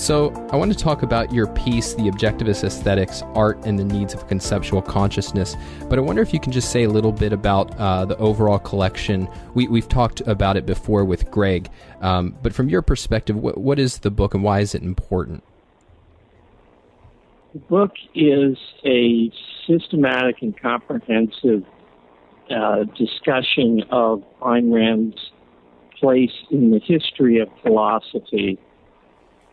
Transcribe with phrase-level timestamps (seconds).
[0.00, 4.14] So, I want to talk about your piece, The Objectivist Aesthetics Art and the Needs
[4.14, 5.56] of Conceptual Consciousness.
[5.90, 8.58] But I wonder if you can just say a little bit about uh, the overall
[8.58, 9.28] collection.
[9.52, 11.68] We, have talked about it before with Greg,
[12.00, 15.44] um, but from your perspective, what, what is the book and why is it important?
[17.52, 18.56] The book is
[18.86, 19.30] a
[19.66, 21.62] systematic and comprehensive
[22.50, 25.30] uh, discussion of Ayn Rand's
[26.00, 28.58] place in the history of philosophy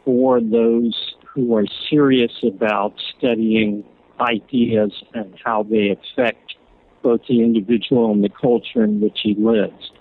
[0.08, 3.84] for those who are serious about studying
[4.22, 6.56] ideas and how they affect
[7.04, 9.92] both the individual and the culture in which he lives.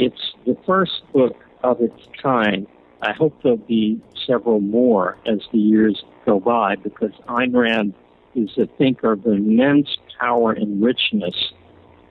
[0.00, 2.66] It's the first book of its kind.
[3.02, 7.94] I hope there'll be several more as the years go by because Ayn Rand
[8.34, 11.52] is a thinker of immense power and richness.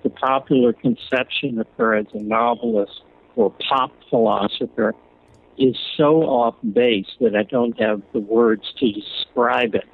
[0.04, 3.02] The popular conception of her as a novelist
[3.36, 4.96] or pop philosopher
[5.58, 9.86] is so off base that I don't have the words to describe it.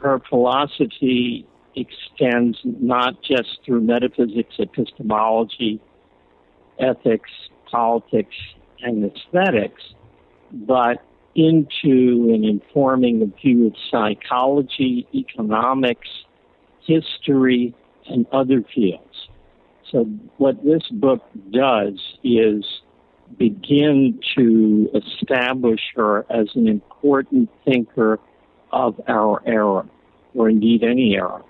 [0.00, 5.80] Her philosophy extends not just through metaphysics, epistemology,
[6.78, 7.30] ethics,
[7.70, 8.34] politics,
[8.82, 9.82] and aesthetics,
[10.52, 11.04] but
[11.36, 16.08] into and informing the view of psychology, economics,
[16.86, 17.74] history,
[18.06, 19.28] and other fields.
[19.90, 20.04] So,
[20.38, 22.64] what this book does is
[23.38, 28.18] begin to establish her as an important thinker
[28.72, 29.86] of our era,
[30.34, 31.42] or indeed any era.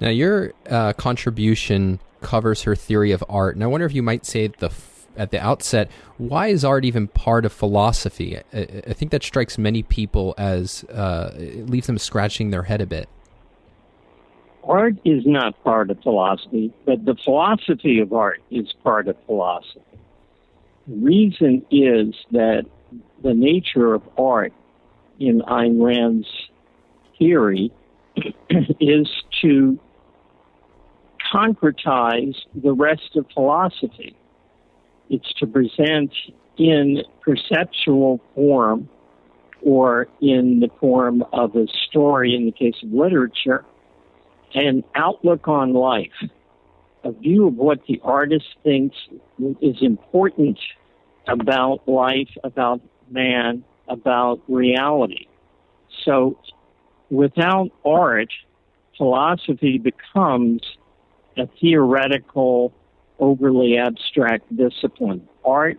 [0.00, 4.26] Now, your uh, contribution covers her theory of art, and I wonder if you might
[4.26, 4.70] say the
[5.16, 8.38] at the outset, why is art even part of philosophy?
[8.38, 8.42] I,
[8.86, 12.86] I think that strikes many people as uh, it leaves them scratching their head a
[12.86, 13.08] bit.
[14.64, 19.80] Art is not part of philosophy, but the philosophy of art is part of philosophy.
[20.86, 22.64] Reason is that
[23.22, 24.52] the nature of art
[25.18, 26.28] in Ayn Rand's
[27.18, 27.72] theory
[28.80, 29.08] is
[29.42, 29.78] to
[31.32, 34.16] concretize the rest of philosophy.
[35.08, 36.12] It's to present
[36.58, 38.88] in perceptual form
[39.62, 43.64] or in the form of a story in the case of literature,
[44.54, 46.10] an outlook on life,
[47.04, 48.96] a view of what the artist thinks
[49.60, 50.58] is important
[51.28, 52.80] about life, about
[53.10, 55.26] man, about reality.
[56.04, 56.38] So
[57.10, 58.32] without art,
[58.96, 60.62] philosophy becomes
[61.36, 62.72] a theoretical
[63.18, 65.28] overly abstract discipline.
[65.44, 65.78] Art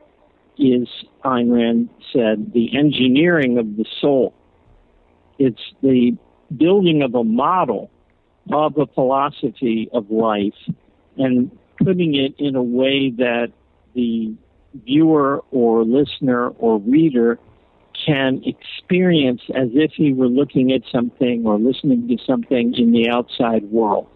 [0.57, 0.87] is,
[1.23, 4.33] Ayn Rand said, the engineering of the soul.
[5.39, 6.15] It's the
[6.55, 7.89] building of a model
[8.51, 10.53] of a philosophy of life
[11.17, 11.51] and
[11.83, 13.51] putting it in a way that
[13.93, 14.33] the
[14.85, 17.39] viewer or listener or reader
[18.05, 23.09] can experience as if he were looking at something or listening to something in the
[23.09, 24.07] outside world.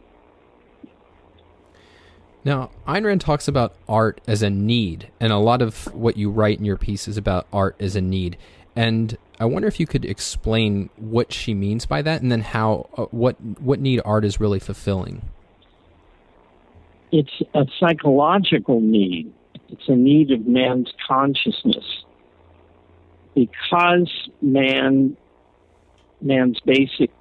[2.44, 6.29] Now, Ayn Rand talks about art as a need, and a lot of what you
[6.29, 8.38] write in your piece is about art as a need.
[8.75, 12.90] And I wonder if you could explain what she means by that, and then how
[12.97, 15.24] uh, what what need art is really fulfilling.
[17.12, 19.34] It's a psychological need.
[19.69, 22.03] It's a need of man's consciousness,
[23.35, 25.17] because man
[26.22, 27.12] man's basic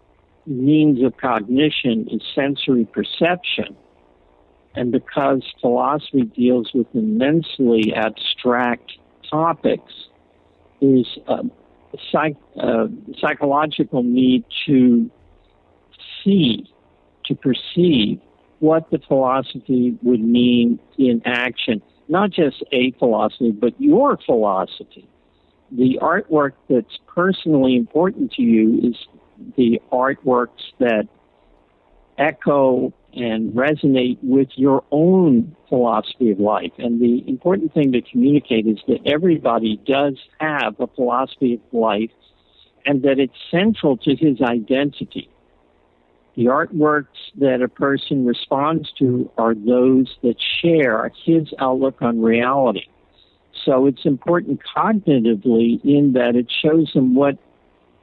[0.47, 3.77] means of cognition is sensory perception
[4.77, 8.93] and because philosophy deals with immensely abstract
[9.31, 9.93] topics,
[10.83, 11.43] is a
[12.13, 12.87] psych, uh,
[13.19, 15.11] psychological need to
[16.23, 16.71] see,
[17.25, 18.21] to perceive
[18.61, 21.83] what the philosophy would mean in action.
[22.09, 25.09] Not just a philosophy, but your philosophy.
[25.73, 28.97] The artwork that's personally important to you is
[29.57, 31.09] the artworks that
[32.19, 36.73] echo and resonate with your own philosophy of life.
[36.79, 42.11] And the important thing to communicate is that everybody does have a philosophy of life
[42.85, 45.29] and that it's central to his identity.
[46.37, 47.07] The artworks
[47.39, 52.87] that a person responds to are those that share his outlook on reality.
[53.65, 57.39] So it's important cognitively in that it shows him what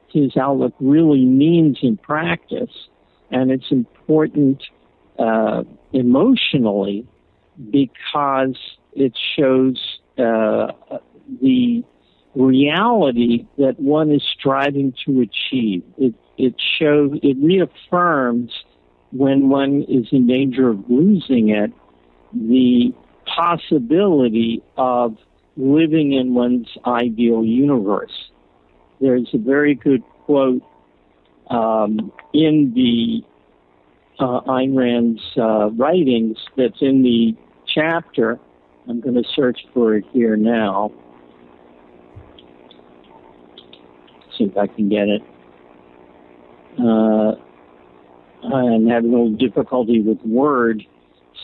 [0.10, 2.72] his outlook really means in practice.
[3.30, 4.64] And it's important
[5.20, 7.08] uh, emotionally
[7.70, 8.58] because
[8.94, 10.22] it shows uh,
[12.94, 15.84] reality that one is striving to achieve.
[15.98, 18.52] It, it shows, it reaffirms
[19.12, 21.72] when one is in danger of losing it,
[22.34, 22.94] the
[23.26, 25.18] possibility of
[25.56, 28.32] living in one's ideal universe.
[29.00, 30.64] there's a very good quote
[31.50, 33.22] um, in the
[34.20, 37.36] uh, Ayn Rand's uh, writings that's in the
[37.68, 38.40] chapter.
[38.88, 40.92] I'm going to search for it here now.
[44.38, 45.22] See if I can get it.
[46.80, 47.36] Uh,
[48.48, 50.84] I'm having a little difficulty with Word.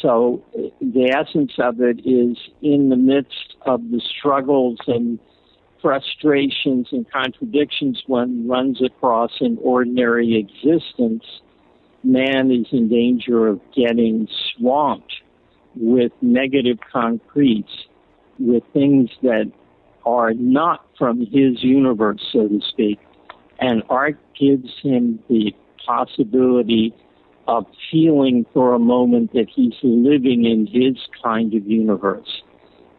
[0.02, 0.44] So
[0.82, 5.20] the essence of it is in the midst of the struggles and
[5.82, 11.24] frustrations and contradictions one runs across in ordinary existence,
[12.04, 15.14] man is in danger of getting swamped
[15.76, 17.72] with negative concretes,
[18.40, 19.52] with things that
[20.06, 23.00] are not from his universe, so to speak.
[23.60, 25.56] And art gives him the
[25.86, 26.94] possibility
[27.48, 32.44] of feeling for a moment that he's living in his kind of universe.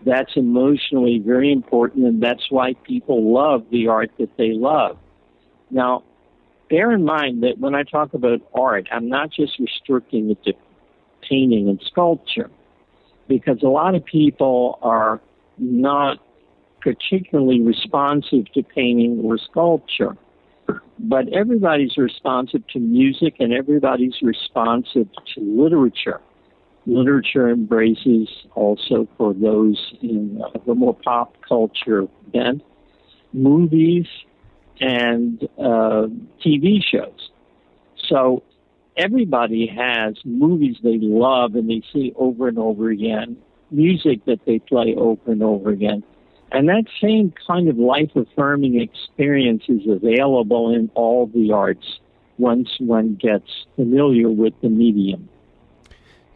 [0.05, 4.99] That's emotionally very important, and that's why people love the art that they love.
[5.71, 6.03] Now,
[6.69, 10.55] bear in mind that when I talk about art, I'm not just restricting it to
[11.29, 12.51] painting and sculpture,
[13.29, 15.21] because a lot of people are
[15.59, 16.19] not
[16.81, 20.17] particularly responsive to painting or sculpture.
[20.99, 26.21] But everybody's responsive to music and everybody's responsive to literature.
[26.87, 32.63] Literature embraces also for those in uh, the more pop culture bent,
[33.33, 34.07] movies
[34.81, 36.07] and uh,
[36.45, 37.31] TV shows.
[38.09, 38.43] So
[38.97, 43.37] everybody has movies they love and they see over and over again,
[43.71, 46.03] music that they play over and over again.
[46.53, 52.01] And that same kind of life affirming experience is available in all the arts
[52.39, 55.29] once one gets familiar with the medium.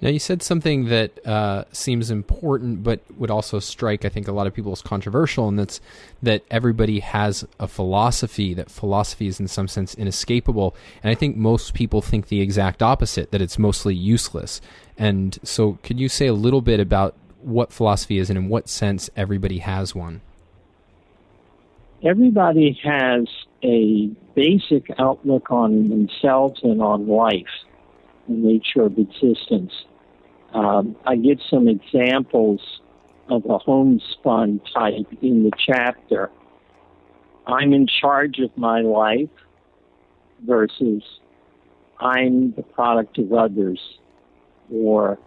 [0.01, 4.33] Now, you said something that uh, seems important, but would also strike, I think, a
[4.33, 5.81] lot of people as controversial, and that's
[6.23, 10.77] that everybody has a philosophy, that philosophy is in some sense inescapable.
[11.03, 14.61] And I think most people think the exact opposite, that it's mostly useless.
[14.99, 18.69] And so, could you say a little bit about what philosophy is and in what
[18.69, 20.21] sense everybody has one?
[22.03, 23.27] Everybody has
[23.63, 27.47] a basic outlook on themselves and on life,
[28.29, 29.73] the nature of existence.
[30.53, 32.61] Um, I give some examples
[33.29, 36.31] of a homespun type in the chapter.
[37.47, 39.31] I'm in charge of my life
[40.47, 41.03] versus
[42.01, 43.81] I'm the product of others,
[44.71, 45.19] or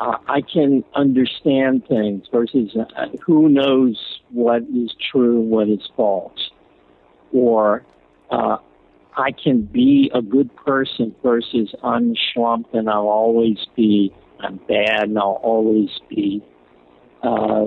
[0.00, 6.50] uh, I can understand things versus uh, who knows what is true what is false.
[7.32, 7.84] Or
[8.30, 8.58] uh,
[9.16, 15.04] I can be a good person versus I'm schlumped and I'll always be, I'm bad
[15.08, 16.42] and I'll always be.
[17.22, 17.66] Uh,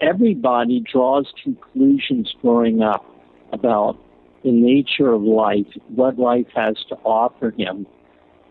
[0.00, 3.06] everybody draws conclusions growing up
[3.52, 3.96] about
[4.42, 7.86] the nature of life, what life has to offer him,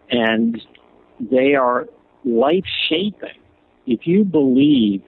[0.09, 0.61] and
[1.19, 1.87] they are
[2.25, 3.39] life shaping.
[3.85, 5.03] If you believe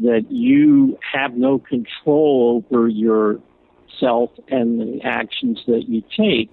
[0.00, 6.50] that you have no control over yourself and the actions that you take,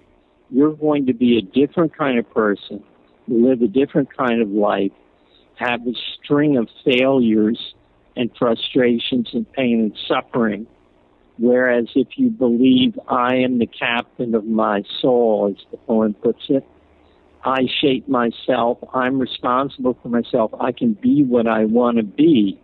[0.50, 2.82] you're going to be a different kind of person,
[3.26, 4.92] live a different kind of life,
[5.56, 7.74] have a string of failures
[8.16, 10.66] and frustrations and pain and suffering.
[11.38, 16.42] Whereas if you believe I am the captain of my soul, as the poem puts
[16.48, 16.66] it,
[17.44, 18.78] I shape myself.
[18.92, 20.52] I'm responsible for myself.
[20.60, 22.60] I can be what I want to be.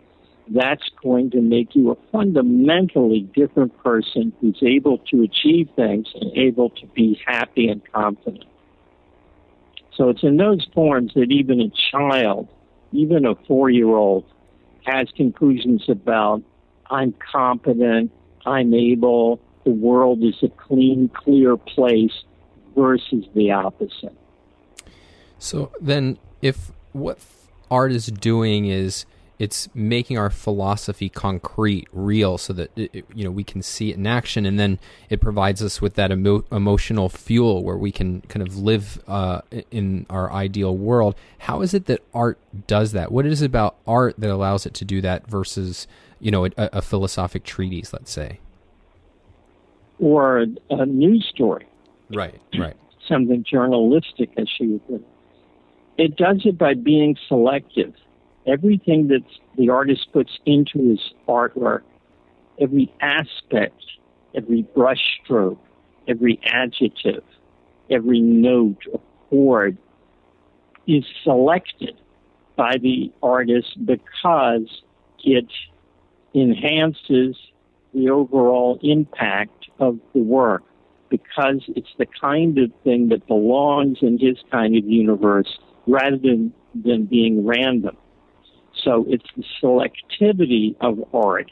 [0.47, 6.31] That's going to make you a fundamentally different person who's able to achieve things and
[6.37, 8.45] able to be happy and confident.
[9.95, 12.49] So it's in those forms that even a child,
[12.91, 14.25] even a four year old,
[14.85, 16.43] has conclusions about
[16.91, 18.11] I'm competent,
[18.45, 22.23] I'm able, the world is a clean, clear place
[22.75, 24.15] versus the opposite.
[25.45, 27.19] So then, if what
[27.69, 29.05] art is doing is
[29.37, 33.97] it's making our philosophy concrete, real, so that it, you know we can see it
[33.97, 38.21] in action, and then it provides us with that emo- emotional fuel where we can
[38.21, 41.13] kind of live uh, in our ideal world.
[41.37, 43.11] How is it that art does that?
[43.11, 45.85] What is it about art that allows it to do that versus
[46.19, 48.39] you know a, a philosophic treatise, let's say,
[49.99, 51.67] or a, a news story?
[52.09, 52.75] Right, right.
[53.07, 55.05] Something journalistic, as she would put
[55.97, 56.15] it.
[56.15, 57.93] Does it by being selective.
[58.47, 59.23] Everything that
[59.57, 61.81] the artist puts into his artwork,
[62.59, 63.81] every aspect,
[64.35, 65.57] every brushstroke,
[66.07, 67.23] every adjective,
[67.89, 69.77] every note or chord
[70.87, 71.99] is selected
[72.55, 74.81] by the artist because
[75.23, 75.47] it
[76.35, 77.35] enhances
[77.93, 80.63] the overall impact of the work
[81.09, 85.57] because it's the kind of thing that belongs in his kind of universe
[85.87, 87.95] rather than, than being random.
[88.83, 91.51] So it's the selectivity of art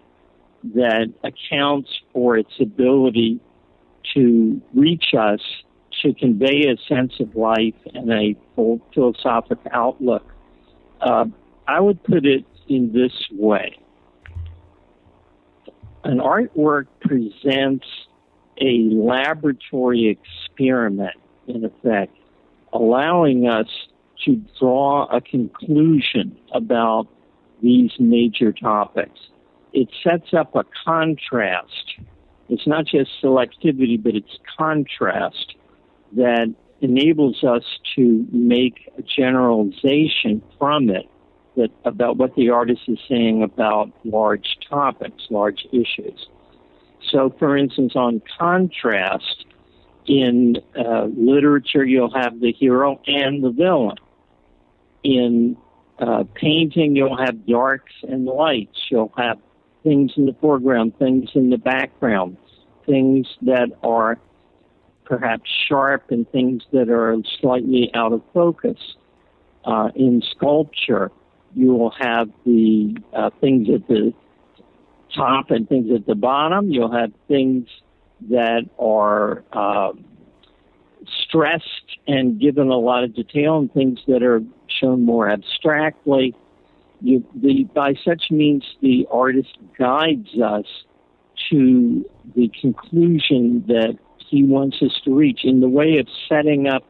[0.75, 3.39] that accounts for its ability
[4.13, 5.39] to reach us,
[6.01, 8.35] to convey a sense of life and a
[8.93, 10.25] philosophic outlook.
[10.99, 11.25] Uh,
[11.67, 13.77] I would put it in this way.
[16.03, 17.85] An artwork presents
[18.61, 21.15] a laboratory experiment,
[21.47, 22.15] in effect,
[22.71, 23.67] allowing us
[24.25, 27.07] to draw a conclusion about
[27.61, 29.19] these major topics.
[29.73, 31.95] It sets up a contrast.
[32.49, 35.55] It's not just selectivity, but it's contrast
[36.15, 37.63] that enables us
[37.95, 41.07] to make a generalization from it
[41.55, 46.27] that about what the artist is saying about large topics, large issues.
[47.09, 49.45] So, for instance, on contrast,
[50.05, 53.97] in uh, literature, you'll have the hero and the villain.
[55.03, 55.57] In
[55.99, 58.77] uh, painting, you'll have darks and lights.
[58.89, 59.39] You'll have
[59.83, 62.37] things in the foreground, things in the background,
[62.85, 64.17] things that are
[65.05, 68.77] perhaps sharp and things that are slightly out of focus.
[69.65, 71.11] Uh, in sculpture,
[71.55, 74.13] you will have the uh, things at the
[75.15, 76.69] top and things at the bottom.
[76.69, 77.67] You'll have things
[78.29, 79.91] that are uh,
[81.23, 86.35] stressed and given a lot of detail, and things that are shown more abstractly.
[87.01, 90.65] You, the, by such means, the artist guides us
[91.49, 93.97] to the conclusion that
[94.29, 96.83] he wants us to reach in the way of setting up.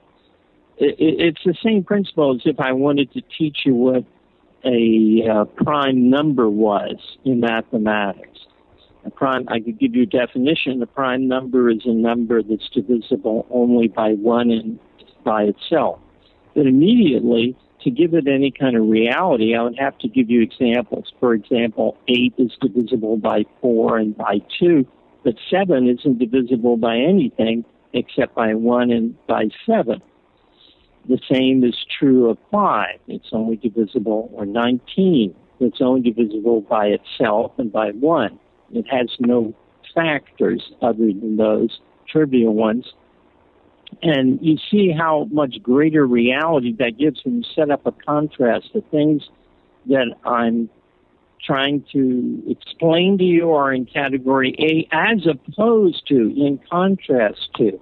[0.78, 4.04] It, it's the same principle as if I wanted to teach you what
[4.66, 8.40] a uh, prime number was in mathematics.
[9.06, 10.82] A prime, I could give you a definition.
[10.82, 14.80] A prime number is a number that's divisible only by one and
[15.26, 16.00] by itself.
[16.56, 20.42] But immediately, to give it any kind of reality, I would have to give you
[20.42, 21.12] examples.
[21.20, 24.88] For example, 8 is divisible by 4 and by 2,
[25.24, 30.02] but 7 isn't divisible by anything except by 1 and by 7.
[31.08, 32.88] The same is true of 5.
[33.08, 35.36] It's only divisible, or 19.
[35.60, 38.40] It's only divisible by itself and by 1.
[38.74, 39.54] It has no
[39.94, 42.86] factors other than those trivial ones.
[44.02, 48.70] And you see how much greater reality that gives when you set up a contrast.
[48.74, 49.30] The things
[49.88, 50.70] that I'm
[51.46, 57.80] trying to explain to you are in category A as opposed to, in contrast to,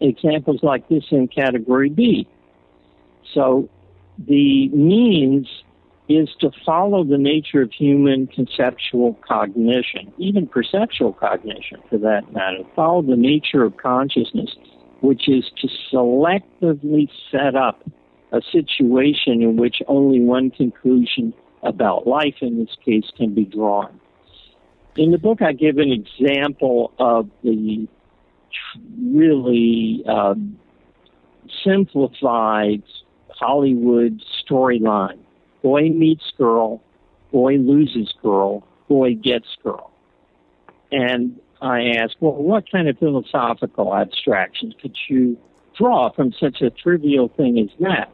[0.00, 2.26] examples like this in category B.
[3.34, 3.68] So
[4.18, 5.48] the means
[6.08, 12.64] is to follow the nature of human conceptual cognition, even perceptual cognition for that matter,
[12.74, 14.56] follow the nature of consciousness,
[15.02, 17.82] which is to selectively set up
[18.32, 24.00] a situation in which only one conclusion about life, in this case, can be drawn.
[24.96, 27.86] In the book, I give an example of the
[29.00, 30.58] really um,
[31.64, 32.82] simplified
[33.40, 35.18] Hollywood storyline.
[35.62, 36.82] Boy meets girl,
[37.32, 39.90] boy loses girl, boy gets girl.
[40.92, 45.38] And I ask, well, what kind of philosophical abstractions could you
[45.76, 48.12] draw from such a trivial thing as that?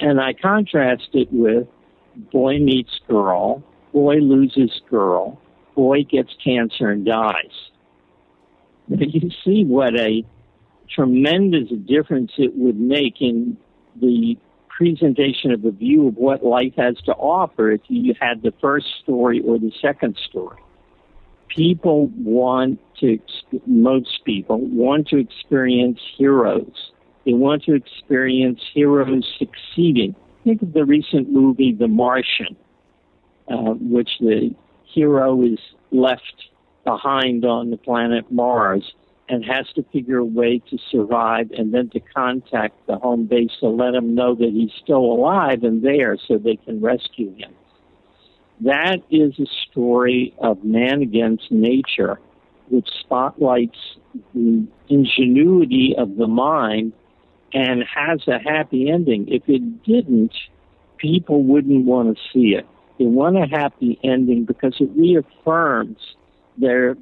[0.00, 1.66] And I contrast it with
[2.32, 5.38] boy meets girl, boy loses girl,
[5.74, 7.70] boy gets cancer and dies.
[8.88, 10.24] You see what a
[10.88, 13.56] tremendous difference it would make in
[14.00, 14.36] the
[14.76, 18.86] presentation of a view of what life has to offer if you had the first
[19.02, 20.58] story or the second story.
[21.48, 23.18] People want to,
[23.66, 26.92] most people want to experience heroes.
[27.24, 30.14] They want to experience heroes succeeding.
[30.44, 32.56] Think of the recent movie, The Martian,
[33.48, 35.58] uh, which the hero is
[35.90, 36.50] left
[36.84, 38.84] behind on the planet Mars
[39.28, 43.50] and has to figure a way to survive and then to contact the home base
[43.60, 47.52] to let them know that he's still alive and there so they can rescue him.
[48.60, 52.18] That is a story of man against nature,
[52.68, 53.78] which spotlights
[54.34, 56.92] the ingenuity of the mind
[57.52, 59.28] and has a happy ending.
[59.28, 60.32] If it didn't,
[60.98, 62.66] people wouldn't want to see it.
[62.98, 65.98] They want a happy ending because it reaffirms
[66.56, 66.96] their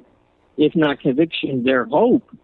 [0.57, 2.35] if not conviction, their hope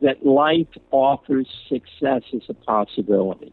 [0.00, 3.52] that life offers success as a possibility.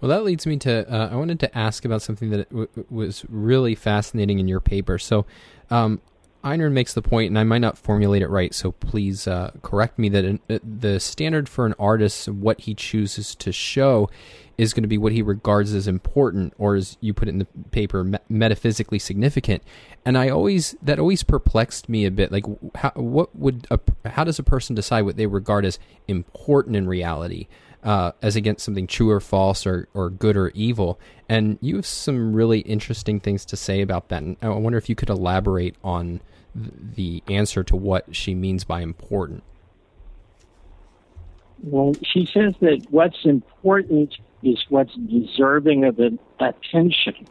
[0.00, 3.24] Well, that leads me to uh, I wanted to ask about something that w- was
[3.28, 4.98] really fascinating in your paper.
[4.98, 5.26] So,
[5.70, 6.00] um,
[6.44, 10.08] makes the point, and I might not formulate it right, so please uh, correct me,
[10.10, 14.08] that uh, the standard for an artist, what he chooses to show,
[14.58, 17.38] is going to be what he regards as important, or as you put it in
[17.38, 19.62] the paper, me- metaphysically significant.
[20.04, 22.32] And I always that always perplexed me a bit.
[22.32, 22.44] Like,
[22.76, 26.86] how, what would a, how does a person decide what they regard as important in
[26.86, 27.48] reality?
[27.86, 30.98] uh, as against something true or false or, or good or evil.
[31.28, 34.22] And you have some really interesting things to say about that.
[34.22, 36.20] And I wonder if you could elaborate on
[36.54, 39.44] the answer to what she means by important.
[41.62, 45.98] Well, she says that what's important is what's deserving of
[46.40, 47.26] attention.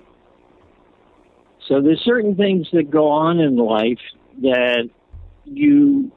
[1.68, 4.00] So there's certain things that go on in life
[4.42, 4.90] that
[5.46, 6.12] you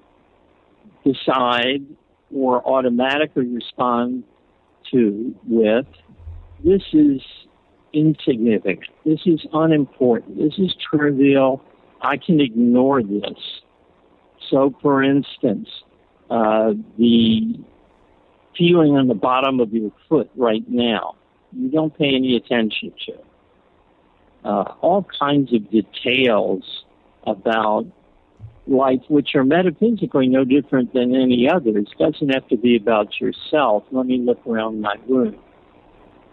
[1.04, 1.86] decide
[2.34, 4.24] or automatically respond
[4.90, 5.86] to with
[6.64, 7.22] this is
[7.92, 11.62] insignificant, this is unimportant, this is trivial,
[12.00, 13.62] I can ignore this.
[14.50, 15.68] So, for instance,
[16.30, 17.58] uh, the
[18.58, 21.14] feeling on the bottom of your foot right now,
[21.56, 23.12] you don't pay any attention to.
[24.44, 26.84] Uh, all kinds of details
[27.26, 27.86] about
[28.66, 31.86] life, which are metaphysically no different than any others.
[31.98, 33.84] Doesn't have to be about yourself.
[33.90, 35.36] Let me look around my room.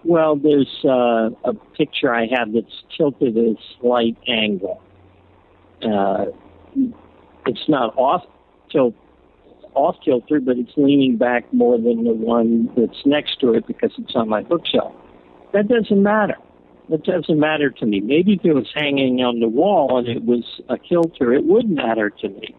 [0.03, 4.81] Well, there's uh, a picture I have that's tilted at a slight angle.
[5.81, 6.25] Uh,
[7.47, 8.23] it's not off
[8.71, 8.93] tilt,
[9.75, 13.91] off kilter, but it's leaning back more than the one that's next to it because
[13.97, 14.93] it's on my bookshelf.
[15.53, 16.35] That doesn't matter.
[16.89, 17.99] It doesn't matter to me.
[17.99, 21.69] Maybe if it was hanging on the wall and it was a kilter, it would
[21.69, 22.55] matter to me.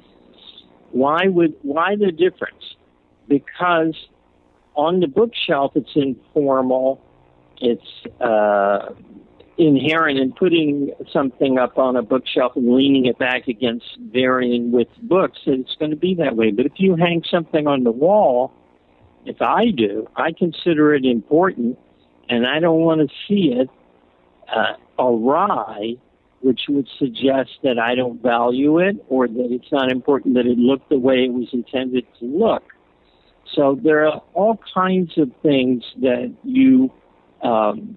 [0.92, 2.76] Why would why the difference?
[3.28, 3.94] Because
[4.75, 7.00] on the bookshelf it's informal,
[7.61, 7.82] it's
[8.20, 8.94] uh,
[9.59, 14.89] inherent in putting something up on a bookshelf and leaning it back against varying with
[15.03, 15.39] books.
[15.47, 16.51] It's going to be that way.
[16.51, 18.53] But if you hang something on the wall,
[19.25, 21.79] if I do, I consider it important,
[22.29, 23.69] and I don't want to see it
[24.55, 25.95] uh, awry,
[26.40, 30.59] which would suggest that I don't value it or that it's not important that it
[30.59, 32.62] look the way it was intended to look.
[33.55, 36.92] So there are all kinds of things that you
[37.42, 37.97] um,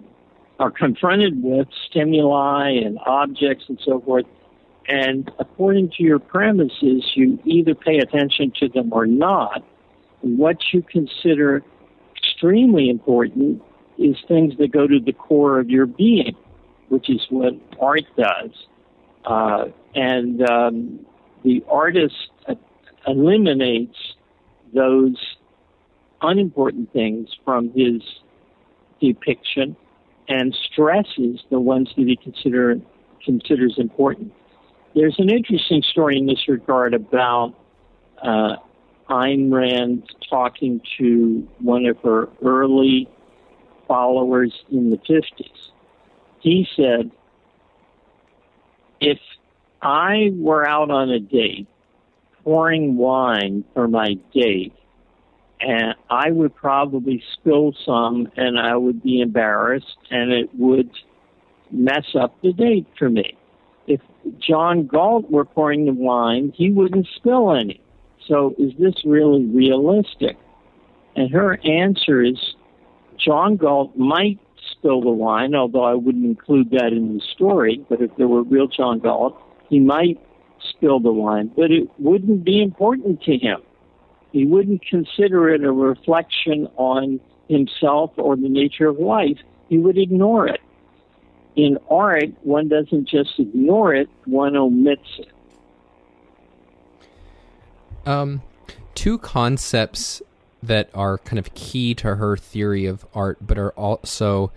[0.60, 4.26] are confronted with, stimuli and objects and so forth.
[4.88, 9.63] And according to your premises, you either pay attention to them or not.
[10.22, 11.63] What you consider
[12.17, 13.62] extremely important
[13.98, 16.36] is things that go to the core of your being,
[16.89, 18.52] which is what art does.
[19.26, 21.06] Uh, and um,
[21.43, 22.32] the artist
[23.08, 23.98] eliminates
[24.74, 25.15] those
[26.22, 28.02] unimportant things from his
[29.00, 29.76] depiction
[30.30, 32.80] and stresses the ones that he consider,
[33.26, 34.32] considers important.
[34.96, 37.56] There's an interesting story in this regard about
[38.22, 38.56] uh,
[39.10, 43.10] Ayn Rand talking to one of her early
[43.88, 45.50] followers in the 50s.
[46.42, 47.12] He said,
[49.02, 49.20] If
[49.82, 51.68] I were out on a date
[52.44, 54.74] pouring wine for my date,
[55.62, 60.89] and I would probably spill some and I would be embarrassed and it would
[61.72, 63.38] mess up the date for me.
[63.88, 64.02] If
[64.39, 67.82] John Galt were pouring the wine, he wouldn't spill any.
[68.28, 70.38] So is this really realistic?
[71.15, 72.38] And her answer is
[73.17, 74.39] John Galt might
[74.72, 77.84] spill the wine, although I wouldn't include that in the story.
[77.89, 79.38] But if there were real John Galt,
[79.69, 80.19] he might
[80.69, 83.62] spill the wine, but it wouldn't be important to him.
[84.32, 89.38] He wouldn't consider it a reflection on himself or the nature of life.
[89.70, 90.62] He would ignore it.
[91.56, 95.30] In art, one doesn't just ignore it, one omits it.
[98.06, 98.44] Um,
[98.96, 100.22] two concepts
[100.62, 104.52] that are kind of key to her theory of art, but are also,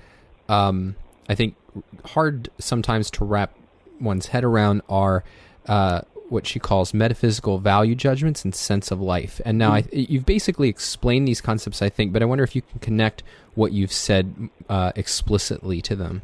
[0.49, 0.97] um,
[1.29, 1.57] I think,
[2.05, 3.57] hard sometimes to wrap
[4.01, 5.25] one's head around are
[5.67, 9.41] uh, what she calls metaphysical value judgments and sense of life.
[9.45, 12.63] And now I, you've basically explained these concepts, I think, but I wonder if you
[12.63, 13.23] can connect
[13.55, 16.23] what you've said uh, explicitly to them.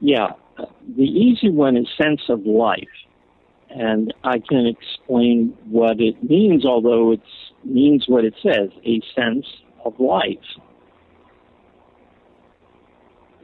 [0.00, 0.28] Yeah,
[0.96, 2.88] the easy one is sense of life
[3.70, 7.20] and I can explain what it means, although it
[7.64, 9.46] means what it says a sense
[9.84, 10.38] of life.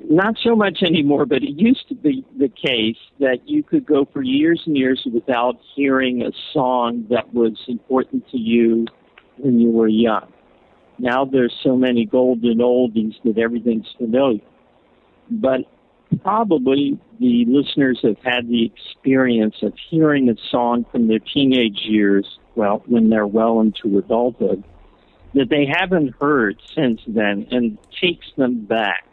[0.09, 4.07] Not so much anymore, but it used to be the case that you could go
[4.13, 8.87] for years and years without hearing a song that was important to you
[9.39, 10.33] when you were young.
[10.99, 14.41] Now there's so many golden oldies that everything's familiar.
[15.31, 15.61] But
[16.23, 22.39] probably the listeners have had the experience of hearing a song from their teenage years,
[22.55, 24.65] well, when they're well into adulthood,
[25.35, 29.05] that they haven't heard since then and takes them back.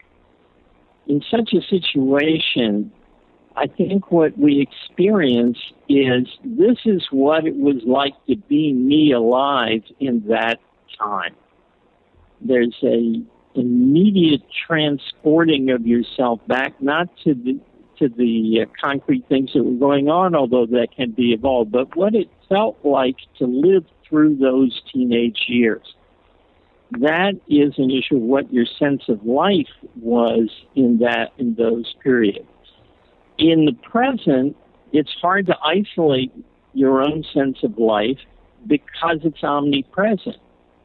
[1.10, 2.91] In such a situation,
[3.56, 5.58] I think what we experience
[5.89, 10.60] is this is what it was like to be me alive in that
[10.98, 11.36] time.
[12.39, 13.22] There's a
[13.56, 17.60] immediate transporting of yourself back, not to the
[17.98, 21.98] to the uh, concrete things that were going on, although that can be evolved, but
[21.98, 25.95] what it felt like to live through those teenage years.
[26.91, 31.93] That is an issue of what your sense of life was in that in those
[32.02, 32.47] periods.
[33.38, 34.56] In the present,
[34.91, 36.32] it's hard to isolate
[36.73, 38.17] your own sense of life
[38.65, 40.38] because it's omnipresent.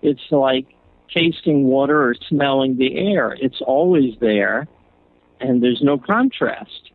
[0.02, 0.66] It's like
[1.12, 3.36] tasting water or smelling the air.
[3.40, 4.68] It's always there,
[5.40, 6.90] and there's no contrast.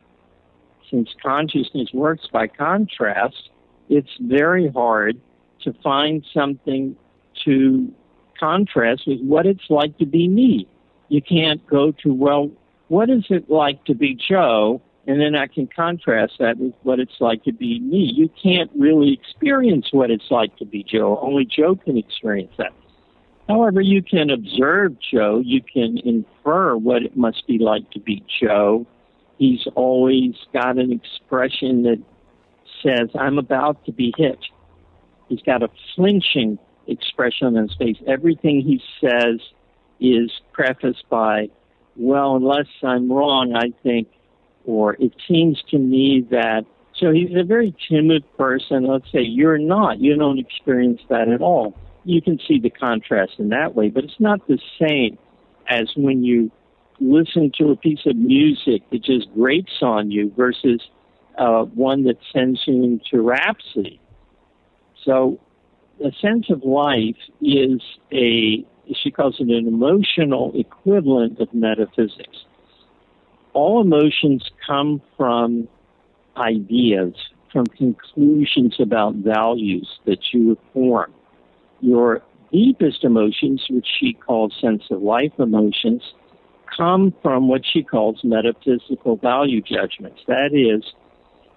[0.89, 3.49] Since consciousness works by contrast,
[3.89, 5.19] it's very hard
[5.63, 6.95] to find something
[7.45, 7.91] to
[8.39, 10.67] contrast with what it's like to be me.
[11.09, 12.51] You can't go to, well,
[12.87, 14.81] what is it like to be Joe?
[15.07, 18.11] And then I can contrast that with what it's like to be me.
[18.15, 21.19] You can't really experience what it's like to be Joe.
[21.21, 22.73] Only Joe can experience that.
[23.47, 25.41] However, you can observe Joe.
[25.43, 28.85] You can infer what it must be like to be Joe.
[29.39, 31.99] He's always got an expression that
[32.83, 34.37] says, I'm about to be hit.
[35.27, 37.97] He's got a flinching expression on his face.
[38.07, 39.39] Everything he says
[39.99, 41.49] is prefaced by,
[41.95, 44.07] well, unless I'm wrong, I think,
[44.65, 46.65] or it seems to me that.
[46.95, 48.85] So he's a very timid person.
[48.85, 49.99] Let's say you're not.
[49.99, 51.73] You don't experience that at all
[52.03, 55.17] you can see the contrast in that way, but it's not the same
[55.67, 56.51] as when you
[56.99, 60.81] listen to a piece of music that just grates on you versus
[61.37, 64.01] uh, one that sends you into rhapsody.
[65.05, 65.39] So,
[66.03, 67.81] a sense of life is
[68.11, 72.45] a, she calls it an emotional equivalent of metaphysics.
[73.53, 75.67] All emotions come from
[76.37, 77.13] ideas,
[77.51, 81.13] from conclusions about values that you formed
[81.81, 86.01] your deepest emotions, which she calls sense of life emotions,
[86.75, 90.21] come from what she calls metaphysical value judgments.
[90.27, 90.93] That is,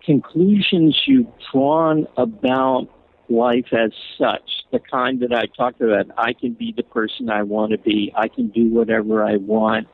[0.04, 2.88] conclusions you've drawn about
[3.32, 6.06] life as such, the kind that I talked about.
[6.16, 9.88] I can be the person I want to be, I can do whatever I want,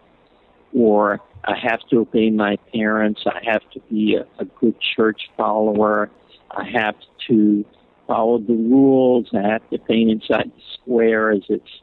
[0.74, 5.22] or I have to obey my parents, I have to be a, a good church
[5.36, 6.10] follower,
[6.50, 6.96] I have
[7.28, 7.64] to
[8.08, 9.28] follow the rules.
[9.32, 11.82] I have to paint inside the square, as it's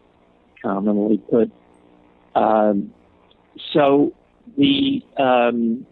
[0.61, 1.51] commonly put.
[2.33, 2.93] Um,
[3.71, 4.11] so
[4.57, 5.85] the um,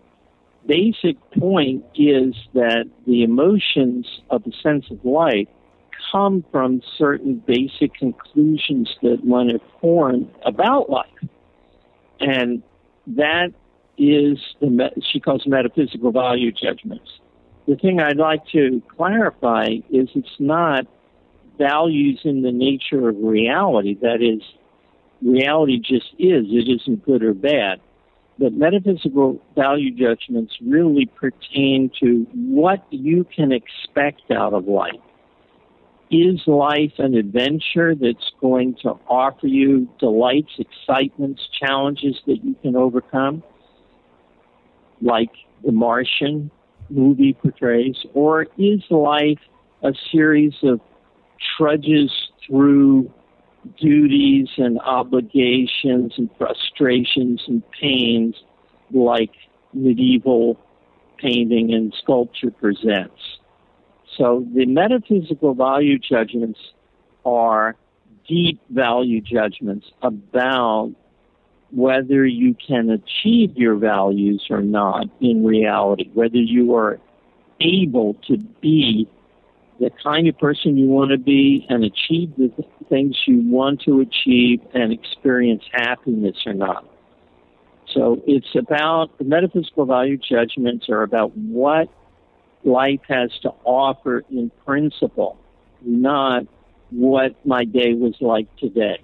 [0.67, 5.47] basic point is that the emotions of the sense of life
[6.11, 11.07] come from certain basic conclusions that one has formed about life.
[12.19, 12.63] And
[13.07, 13.49] that
[13.97, 17.09] is the, she calls metaphysical value judgments
[17.67, 20.85] the thing I'd like to clarify is it's not
[21.57, 23.95] values in the nature of reality.
[24.01, 24.41] That is,
[25.21, 26.45] reality just is.
[26.49, 27.79] It isn't good or bad.
[28.39, 34.99] But metaphysical value judgments really pertain to what you can expect out of life.
[36.09, 42.75] Is life an adventure that's going to offer you delights, excitements, challenges that you can
[42.75, 43.43] overcome?
[45.01, 45.31] Like
[45.63, 46.51] The Martian,
[46.89, 49.39] movie portrays, or is life
[49.81, 50.79] a series of
[51.57, 52.11] trudges
[52.47, 53.11] through
[53.79, 58.35] duties and obligations and frustrations and pains
[58.91, 59.31] like
[59.73, 60.59] medieval
[61.17, 63.39] painting and sculpture presents?
[64.17, 66.59] So the metaphysical value judgments
[67.25, 67.75] are
[68.27, 70.93] deep value judgments about
[71.71, 76.99] whether you can achieve your values or not in reality, whether you are
[77.59, 79.09] able to be
[79.79, 82.51] the kind of person you want to be and achieve the
[82.89, 86.85] things you want to achieve and experience happiness or not.
[87.93, 91.89] So it's about the metaphysical value judgments are about what
[92.63, 95.37] life has to offer in principle,
[95.81, 96.43] not
[96.89, 98.99] what my day was like today.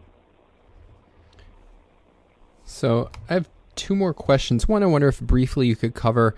[2.64, 4.68] So I have two more questions.
[4.68, 6.36] One, I wonder if briefly you could cover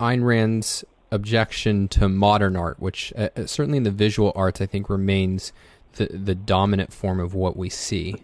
[0.00, 4.66] Ayn Rand's objection to modern art, which uh, uh, certainly in the visual arts, I
[4.66, 5.52] think remains
[5.92, 8.16] the the dominant form of what we see.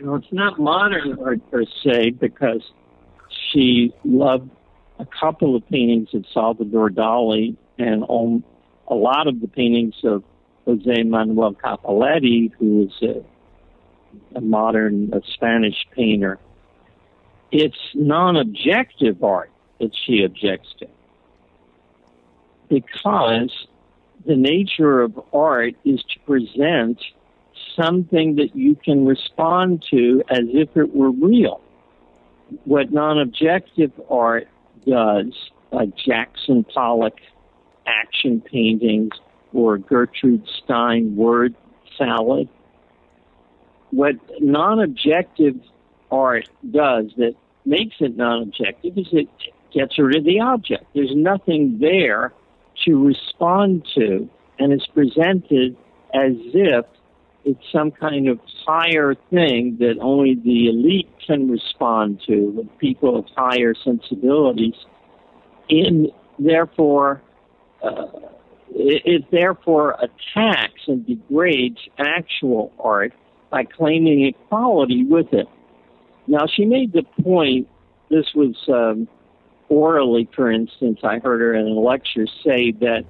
[0.00, 2.62] Well, it's not modern art per se because
[3.50, 4.50] she loved
[4.98, 10.22] a couple of paintings of Salvador Dali and a lot of the paintings of
[10.64, 16.38] Jose Manuel Capuletti, who is a, a modern a Spanish painter.
[17.50, 20.86] It's non objective art that she objects to
[22.72, 23.66] because
[24.24, 26.98] the nature of art is to present
[27.76, 31.60] something that you can respond to as if it were real.
[32.64, 34.48] What non objective art
[34.86, 35.34] does,
[35.70, 37.16] like Jackson Pollock
[37.86, 39.12] action paintings
[39.52, 41.54] or Gertrude Stein word
[41.98, 42.48] salad,
[43.90, 45.56] what non objective
[46.10, 47.34] art does that
[47.66, 49.28] makes it non objective is it
[49.74, 50.84] gets rid of the object.
[50.94, 52.32] There's nothing there
[52.84, 55.76] to respond to, and it's presented
[56.14, 56.84] as if
[57.44, 63.18] it's some kind of higher thing that only the elite can respond to, with people
[63.18, 64.74] of higher sensibilities.
[65.68, 66.08] In
[66.38, 67.22] therefore,
[67.82, 68.06] uh,
[68.70, 73.12] it, it therefore attacks and degrades actual art
[73.50, 75.46] by claiming equality with it.
[76.26, 77.68] Now, she made the point.
[78.08, 79.08] This was um,
[79.72, 83.04] orally, for instance, I heard her in a lecture say that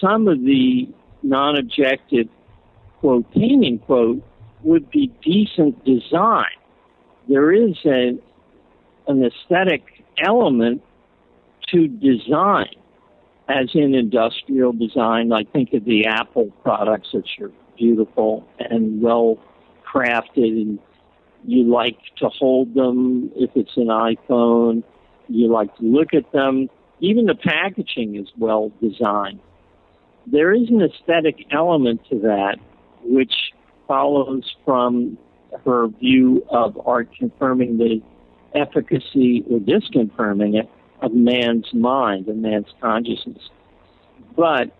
[0.00, 0.88] some of the
[1.22, 2.28] non objective
[3.00, 4.22] quote painting quote
[4.62, 6.56] would be decent design.
[7.28, 8.18] There is a,
[9.06, 9.82] an aesthetic
[10.18, 10.82] element
[11.68, 12.74] to design,
[13.48, 15.28] as in industrial design.
[15.28, 19.38] Like think of the Apple products, which are beautiful and well
[19.84, 20.78] crafted, and
[21.44, 24.82] you like to hold them if it's an iPhone
[25.28, 26.68] you like to look at them.
[27.00, 29.40] Even the packaging is well designed.
[30.26, 32.56] There is an aesthetic element to that,
[33.04, 33.52] which
[33.86, 35.18] follows from
[35.64, 38.02] her view of art confirming the
[38.54, 40.68] efficacy or disconfirming it
[41.02, 43.50] of man's mind and man's consciousness.
[44.34, 44.74] But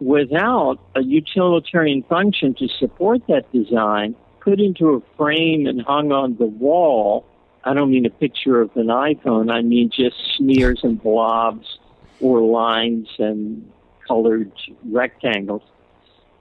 [0.00, 6.36] without a utilitarian function to support that design, put into a frame and hung on
[6.36, 7.24] the wall,
[7.64, 9.50] I don't mean a picture of an iPhone.
[9.50, 11.78] I mean just smears and blobs
[12.20, 13.70] or lines and
[14.06, 14.52] colored
[14.84, 15.62] rectangles.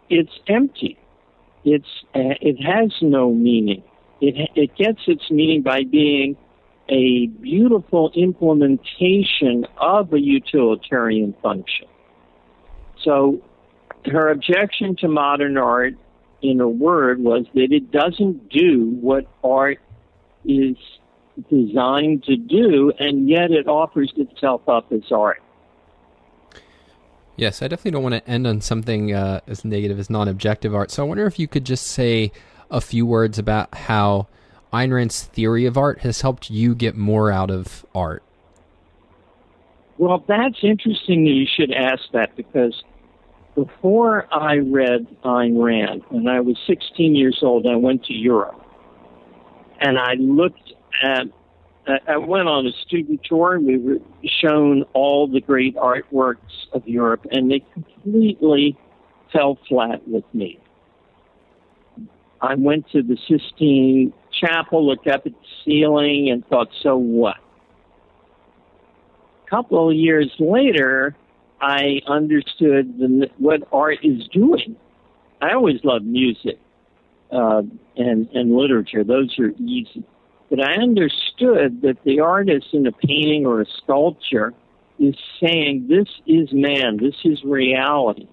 [0.10, 0.98] It's empty.
[1.66, 3.84] It's uh, it has no meaning.
[4.22, 6.38] It it gets its meaning by being
[6.90, 11.88] a beautiful implementation of a utilitarian function.
[13.04, 13.42] So
[14.06, 15.96] her objection to modern art,
[16.42, 19.80] in a word, was that it doesn't do what art
[20.46, 20.78] is
[21.50, 25.42] designed to do, and yet it offers itself up as art.
[27.36, 30.74] Yes, I definitely don't want to end on something uh, as negative as non objective
[30.74, 30.90] art.
[30.90, 32.32] So I wonder if you could just say
[32.72, 34.28] a few words about how
[34.74, 38.24] Ayn Rand's theory of art has helped you get more out of art.
[39.98, 42.84] Well, that's interesting that you should ask that because
[43.56, 48.62] before I read Ayn Rand, when I was 16 years old, I went to Europe
[49.80, 51.32] and I looked and
[52.08, 54.00] I went on a student tour and we were
[54.42, 58.78] shown all the great artworks of Europe, and they completely
[59.32, 60.60] fell flat with me.
[62.42, 67.38] I went to the Sistine Chapel, looked up at the ceiling, and thought, so what?
[69.46, 71.16] A couple of years later,
[71.62, 74.76] I understood the, what art is doing.
[75.42, 76.60] I always loved music
[77.32, 77.62] uh,
[77.96, 80.04] and, and literature, those are easy
[80.50, 84.54] but I understood that the artist in a painting or a sculpture
[85.00, 88.28] is saying, This is man, this is reality,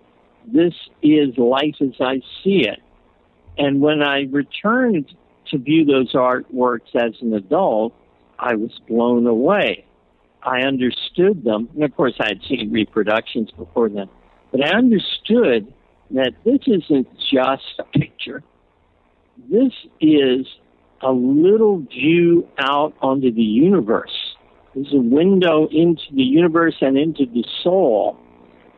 [0.47, 2.81] this is life as I see it.
[3.59, 5.13] And when I returned
[5.51, 7.95] to view those artworks as an adult,
[8.39, 9.85] I was blown away.
[10.43, 11.69] I understood them.
[11.75, 14.09] And of course, I had seen reproductions before then.
[14.51, 15.73] But I understood
[16.11, 18.43] that this isn't just a picture.
[19.51, 20.47] This is
[21.05, 24.35] a little view out onto the universe.
[24.75, 28.19] There's a window into the universe and into the soul.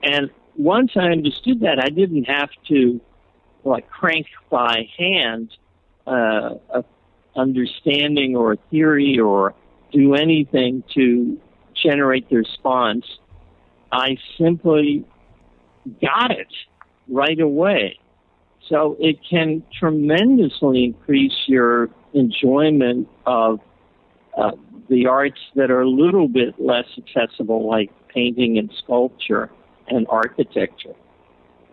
[0.03, 3.01] And once I understood that, I didn't have to
[3.65, 5.51] like crank by hand
[6.07, 6.85] uh, a
[7.37, 9.55] understanding or a theory or
[9.93, 11.41] do anything to
[11.75, 13.05] generate the response.
[13.93, 15.05] I simply
[16.01, 16.53] got it
[17.09, 17.99] right away.
[18.69, 23.61] So it can tremendously increase your enjoyment of
[24.37, 24.53] uh,
[24.89, 29.51] the arts that are a little bit less accessible, like painting and sculpture
[29.89, 30.95] and architecture,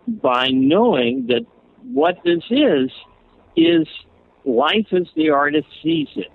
[0.06, 1.44] by knowing that
[1.82, 2.90] what this is
[3.56, 3.86] is
[4.44, 6.30] life as the artist sees it.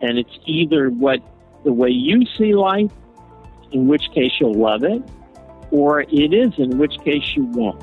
[0.00, 1.20] And it's either what
[1.64, 2.92] the way you see life,
[3.72, 5.02] in which case you'll love it,
[5.70, 7.82] or it is, in which case you won't.